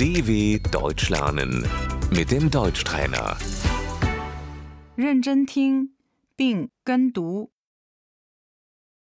[0.00, 1.66] DW Deutsch lernen
[2.10, 3.36] mit dem Deutschtrainer.
[4.96, 5.94] 认真听
[6.34, 7.52] 并跟读。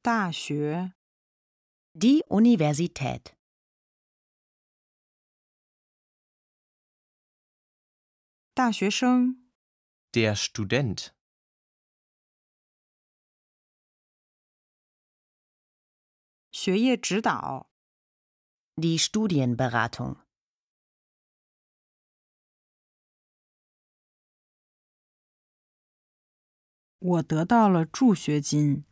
[0.02, 0.94] 大学、
[1.94, 3.36] Die Universität.
[8.54, 9.50] 大学生、
[10.12, 11.12] Der Student.
[16.52, 17.70] 学业指导、
[18.76, 20.18] Die Studienberatung.
[27.00, 28.86] 我得到了助学金。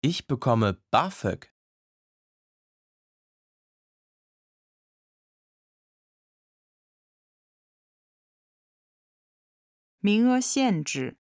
[0.00, 1.54] Ich bekomme BAföG.
[10.04, 11.16] 名额限制、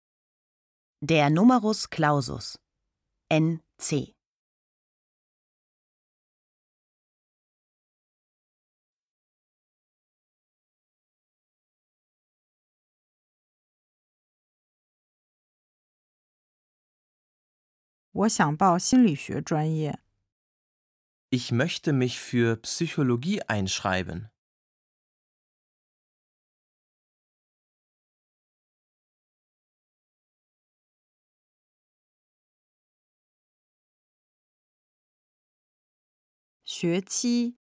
[1.00, 2.54] Der Numerus Clausus.
[3.28, 4.14] NC.
[18.12, 19.98] 我想报心理学专业。
[21.30, 24.30] Ich möchte mich für Psychologie einschreiben.
[36.68, 37.56] 学期、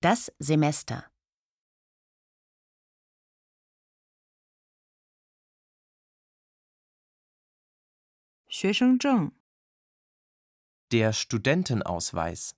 [0.00, 1.10] Das Semester.
[10.93, 12.55] Der Studentenausweis.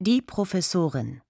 [0.00, 1.22] Die Professorin.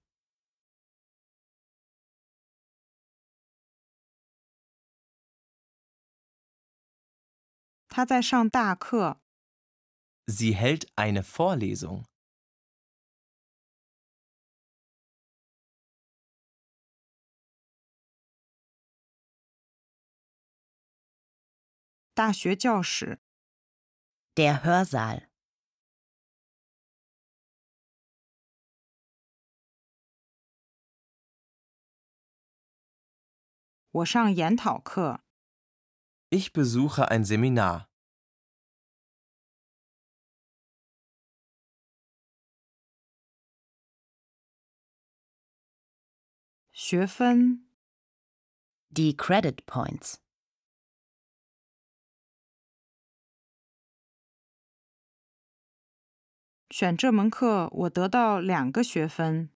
[10.25, 12.05] Sie hält eine Vorlesung.
[22.14, 23.20] 大学教室、
[24.34, 25.28] Der Hörsaal.
[33.90, 35.20] 我上研讨课。
[36.30, 37.88] Ich besuche ein Seminar.
[46.72, 47.66] 学分、
[48.90, 50.22] Die Credit Points.
[56.72, 59.50] 选这门课，我得到两个学分。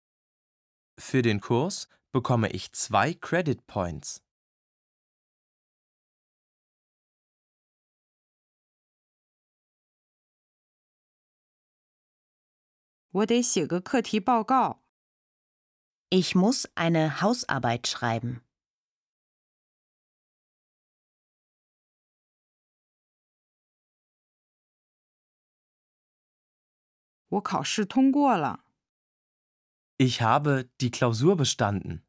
[0.98, 4.18] Für den Kurs bekomme ich zwei Credit Points.
[13.12, 14.84] 我得写个课题报告。
[16.10, 18.42] Ich muss eine Hausarbeit schreiben.
[27.30, 28.66] 我考试通过了。
[29.98, 32.04] Ich habe die Klausur bestanden.